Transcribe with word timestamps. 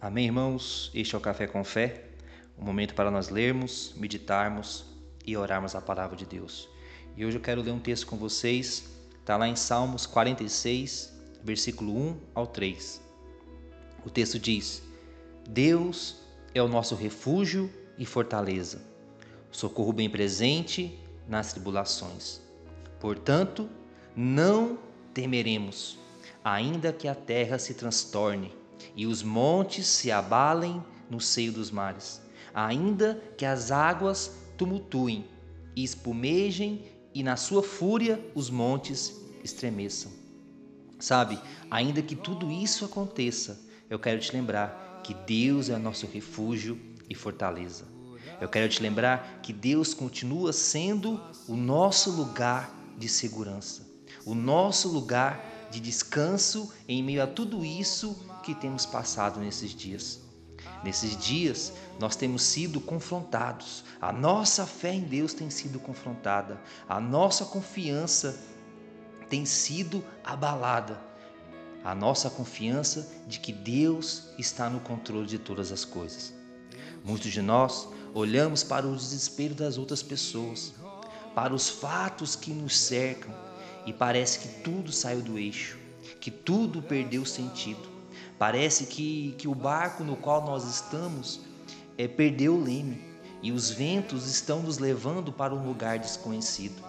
Amém, 0.00 0.26
irmãos? 0.26 0.92
Este 0.94 1.16
é 1.16 1.18
o 1.18 1.20
Café 1.20 1.48
com 1.48 1.64
Fé, 1.64 2.04
um 2.56 2.64
momento 2.64 2.94
para 2.94 3.10
nós 3.10 3.30
lermos, 3.30 3.92
meditarmos 3.96 4.84
e 5.26 5.36
orarmos 5.36 5.74
a 5.74 5.80
palavra 5.80 6.16
de 6.16 6.24
Deus. 6.24 6.68
E 7.16 7.26
hoje 7.26 7.36
eu 7.36 7.40
quero 7.40 7.60
ler 7.62 7.72
um 7.72 7.80
texto 7.80 8.06
com 8.06 8.16
vocês, 8.16 8.84
está 9.18 9.36
lá 9.36 9.48
em 9.48 9.56
Salmos 9.56 10.06
46, 10.06 11.12
versículo 11.42 11.92
1 11.96 12.20
ao 12.32 12.46
3. 12.46 13.02
O 14.06 14.08
texto 14.08 14.38
diz: 14.38 14.84
Deus 15.48 16.22
é 16.54 16.62
o 16.62 16.68
nosso 16.68 16.94
refúgio 16.94 17.68
e 17.98 18.06
fortaleza, 18.06 18.80
socorro 19.50 19.92
bem 19.92 20.08
presente 20.08 20.96
nas 21.26 21.52
tribulações. 21.52 22.40
Portanto, 23.00 23.68
não 24.14 24.78
temeremos, 25.12 25.98
ainda 26.44 26.92
que 26.92 27.08
a 27.08 27.16
terra 27.16 27.58
se 27.58 27.74
transtorne 27.74 28.56
e 28.96 29.06
os 29.06 29.22
montes 29.22 29.86
se 29.86 30.10
abalem 30.10 30.82
no 31.10 31.20
seio 31.20 31.52
dos 31.52 31.70
mares, 31.70 32.20
ainda 32.54 33.14
que 33.36 33.44
as 33.44 33.70
águas 33.70 34.32
tumultuem 34.56 35.24
e 35.74 35.84
espumejem 35.84 36.84
e 37.14 37.22
na 37.22 37.36
sua 37.36 37.62
fúria 37.62 38.20
os 38.34 38.50
montes 38.50 39.14
estremeçam. 39.42 40.12
Sabe, 40.98 41.38
ainda 41.70 42.02
que 42.02 42.16
tudo 42.16 42.50
isso 42.50 42.84
aconteça, 42.84 43.60
eu 43.88 43.98
quero 43.98 44.20
te 44.20 44.32
lembrar 44.32 45.00
que 45.04 45.14
Deus 45.14 45.70
é 45.70 45.78
nosso 45.78 46.06
refúgio 46.06 46.78
e 47.08 47.14
fortaleza. 47.14 47.86
Eu 48.40 48.48
quero 48.48 48.68
te 48.68 48.82
lembrar 48.82 49.40
que 49.42 49.52
Deus 49.52 49.94
continua 49.94 50.52
sendo 50.52 51.20
o 51.48 51.56
nosso 51.56 52.10
lugar 52.10 52.70
de 52.98 53.08
segurança, 53.08 53.86
o 54.24 54.34
nosso 54.34 54.88
lugar 54.88 55.57
de 55.70 55.80
descanso 55.80 56.72
em 56.88 57.02
meio 57.02 57.22
a 57.22 57.26
tudo 57.26 57.64
isso 57.64 58.16
que 58.42 58.54
temos 58.54 58.86
passado 58.86 59.40
nesses 59.40 59.74
dias. 59.74 60.20
Nesses 60.82 61.16
dias, 61.16 61.72
nós 61.98 62.14
temos 62.14 62.42
sido 62.42 62.80
confrontados, 62.80 63.84
a 64.00 64.12
nossa 64.12 64.64
fé 64.66 64.92
em 64.92 65.02
Deus 65.02 65.34
tem 65.34 65.50
sido 65.50 65.80
confrontada, 65.80 66.60
a 66.88 67.00
nossa 67.00 67.44
confiança 67.44 68.38
tem 69.28 69.44
sido 69.44 70.04
abalada, 70.24 71.00
a 71.84 71.94
nossa 71.94 72.30
confiança 72.30 73.10
de 73.26 73.40
que 73.40 73.52
Deus 73.52 74.30
está 74.38 74.70
no 74.70 74.80
controle 74.80 75.26
de 75.26 75.38
todas 75.38 75.72
as 75.72 75.84
coisas. 75.84 76.32
Muitos 77.04 77.32
de 77.32 77.42
nós 77.42 77.88
olhamos 78.14 78.62
para 78.62 78.86
o 78.86 78.96
desespero 78.96 79.54
das 79.54 79.78
outras 79.78 80.02
pessoas, 80.02 80.72
para 81.34 81.54
os 81.54 81.68
fatos 81.68 82.34
que 82.34 82.52
nos 82.52 82.78
cercam 82.78 83.47
e 83.88 83.92
parece 83.94 84.40
que 84.40 84.48
tudo 84.60 84.92
saiu 84.92 85.22
do 85.22 85.38
eixo, 85.38 85.78
que 86.20 86.30
tudo 86.30 86.82
perdeu 86.82 87.24
sentido. 87.24 87.88
Parece 88.38 88.84
que, 88.84 89.34
que 89.38 89.48
o 89.48 89.54
barco 89.54 90.04
no 90.04 90.14
qual 90.14 90.44
nós 90.44 90.64
estamos 90.64 91.40
é, 91.96 92.06
perdeu 92.06 92.54
o 92.54 92.62
leme 92.62 93.02
e 93.42 93.50
os 93.50 93.70
ventos 93.70 94.28
estão 94.28 94.60
nos 94.60 94.76
levando 94.76 95.32
para 95.32 95.54
um 95.54 95.66
lugar 95.66 95.98
desconhecido. 95.98 96.84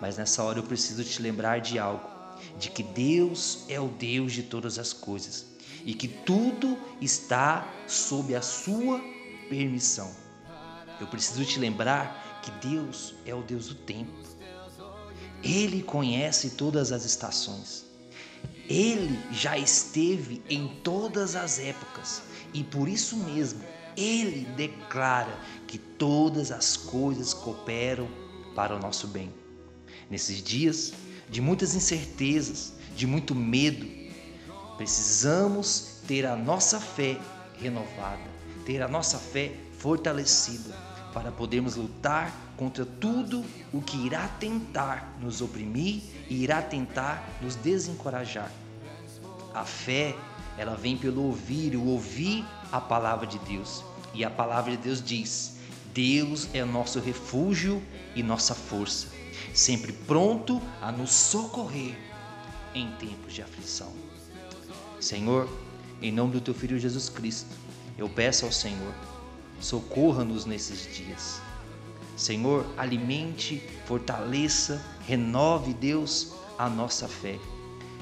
Mas 0.00 0.16
nessa 0.16 0.44
hora 0.44 0.60
eu 0.60 0.62
preciso 0.62 1.02
te 1.02 1.20
lembrar 1.20 1.60
de 1.60 1.76
algo: 1.76 2.08
de 2.56 2.70
que 2.70 2.84
Deus 2.84 3.64
é 3.68 3.80
o 3.80 3.88
Deus 3.88 4.32
de 4.32 4.44
todas 4.44 4.78
as 4.78 4.92
coisas 4.92 5.44
e 5.84 5.92
que 5.92 6.06
tudo 6.06 6.78
está 7.00 7.68
sob 7.88 8.32
a 8.36 8.42
sua 8.42 9.00
permissão. 9.48 10.08
Eu 11.00 11.08
preciso 11.08 11.44
te 11.44 11.58
lembrar 11.58 12.40
que 12.44 12.68
Deus 12.68 13.16
é 13.26 13.34
o 13.34 13.42
Deus 13.42 13.66
do 13.66 13.74
tempo. 13.74 14.28
Ele 15.42 15.82
conhece 15.82 16.50
todas 16.50 16.92
as 16.92 17.04
estações. 17.04 17.84
Ele 18.68 19.18
já 19.32 19.56
esteve 19.56 20.42
em 20.48 20.68
todas 20.82 21.34
as 21.36 21.58
épocas 21.58 22.22
e 22.52 22.62
por 22.62 22.88
isso 22.88 23.16
mesmo 23.16 23.62
ele 23.96 24.44
declara 24.56 25.32
que 25.66 25.78
todas 25.78 26.52
as 26.52 26.76
coisas 26.76 27.32
cooperam 27.32 28.08
para 28.54 28.76
o 28.76 28.78
nosso 28.78 29.06
bem. 29.08 29.32
Nesses 30.10 30.42
dias 30.42 30.92
de 31.30 31.40
muitas 31.40 31.74
incertezas, 31.74 32.74
de 32.94 33.06
muito 33.06 33.34
medo, 33.34 33.86
precisamos 34.76 36.00
ter 36.06 36.26
a 36.26 36.36
nossa 36.36 36.80
fé 36.80 37.18
renovada, 37.58 38.30
ter 38.64 38.82
a 38.82 38.88
nossa 38.88 39.18
fé 39.18 39.52
fortalecida 39.78 40.87
para 41.12 41.32
podermos 41.32 41.76
lutar 41.76 42.32
contra 42.56 42.84
tudo 42.84 43.44
o 43.72 43.80
que 43.80 43.96
irá 44.06 44.28
tentar 44.28 45.16
nos 45.20 45.40
oprimir 45.40 46.02
e 46.28 46.42
irá 46.42 46.60
tentar 46.60 47.26
nos 47.40 47.54
desencorajar. 47.56 48.50
A 49.54 49.64
fé, 49.64 50.14
ela 50.56 50.74
vem 50.74 50.96
pelo 50.96 51.22
ouvir, 51.22 51.76
o 51.76 51.84
ouvir 51.86 52.44
a 52.70 52.80
palavra 52.80 53.26
de 53.26 53.38
Deus. 53.40 53.84
E 54.14 54.24
a 54.24 54.30
palavra 54.30 54.72
de 54.72 54.76
Deus 54.78 55.02
diz: 55.02 55.56
Deus 55.94 56.48
é 56.52 56.64
nosso 56.64 57.00
refúgio 57.00 57.82
e 58.14 58.22
nossa 58.22 58.54
força, 58.54 59.08
sempre 59.54 59.92
pronto 59.92 60.60
a 60.82 60.90
nos 60.90 61.10
socorrer 61.10 61.96
em 62.74 62.90
tempos 62.92 63.34
de 63.34 63.42
aflição. 63.42 63.92
Senhor, 65.00 65.48
em 66.02 66.12
nome 66.12 66.32
do 66.32 66.40
teu 66.40 66.54
filho 66.54 66.78
Jesus 66.78 67.08
Cristo, 67.08 67.54
eu 67.96 68.08
peço 68.08 68.44
ao 68.44 68.52
Senhor 68.52 68.94
socorra-nos 69.60 70.44
nesses 70.44 70.94
dias. 70.94 71.40
Senhor, 72.16 72.66
alimente, 72.76 73.62
fortaleça, 73.86 74.84
renove, 75.06 75.72
Deus, 75.72 76.32
a 76.58 76.68
nossa 76.68 77.06
fé. 77.06 77.38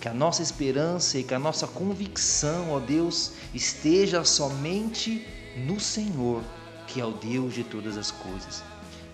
Que 0.00 0.08
a 0.08 0.14
nossa 0.14 0.42
esperança 0.42 1.18
e 1.18 1.24
que 1.24 1.32
a 1.32 1.38
nossa 1.38 1.66
convicção, 1.66 2.72
ó 2.72 2.80
Deus, 2.80 3.32
esteja 3.54 4.24
somente 4.24 5.26
no 5.56 5.80
Senhor, 5.80 6.42
que 6.86 7.00
é 7.00 7.04
o 7.04 7.12
Deus 7.12 7.54
de 7.54 7.64
todas 7.64 7.96
as 7.96 8.10
coisas. 8.10 8.62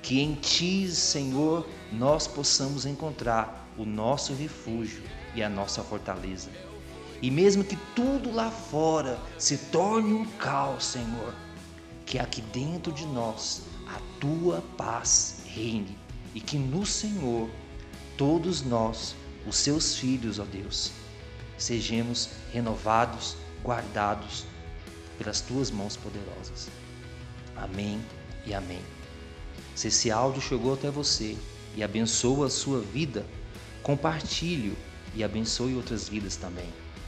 Que 0.03 0.21
em 0.21 0.35
Ti, 0.35 0.91
Senhor, 0.91 1.67
nós 1.93 2.27
possamos 2.27 2.87
encontrar 2.87 3.69
o 3.77 3.85
nosso 3.85 4.33
refúgio 4.33 5.03
e 5.35 5.43
a 5.43 5.49
nossa 5.49 5.83
fortaleza. 5.83 6.51
E 7.21 7.31
mesmo 7.31 7.65
que 7.65 7.77
tudo 7.95 8.33
lá 8.33 8.51
fora 8.51 9.19
se 9.39 9.57
torne 9.57 10.13
um 10.13 10.25
caos, 10.25 10.85
Senhor, 10.85 11.35
que 12.09 12.19
aqui 12.19 12.41
dentro 12.41 12.91
de 12.91 13.05
nós 13.05 13.61
a 13.87 14.01
tua 14.19 14.63
paz 14.79 15.43
reine 15.45 15.97
e 16.35 16.41
que 16.41 16.57
no 16.57 16.87
Senhor 16.87 17.51
todos 18.17 18.63
nós, 18.63 19.15
os 19.47 19.57
seus 19.57 19.97
filhos, 19.97 20.39
ó 20.39 20.45
Deus, 20.45 20.91
sejamos 21.59 22.31
renovados, 22.51 23.37
guardados 23.63 24.47
pelas 25.19 25.43
tuas 25.43 25.71
mãos 25.71 25.99
poderosas. 25.99 26.69
Amém 27.55 28.01
e 28.47 28.55
amém. 28.55 28.81
Se 29.75 29.89
esse 29.89 30.11
áudio 30.11 30.41
chegou 30.41 30.75
até 30.75 30.91
você 30.91 31.37
e 31.77 31.83
abençoa 31.83 32.47
a 32.47 32.51
sua 32.51 32.81
vida, 32.81 33.27
compartilhe 33.83 34.75
e 35.15 35.23
abençoe 35.23 35.75
outras 35.75 36.09
vidas 36.09 36.37
também. 36.37 36.73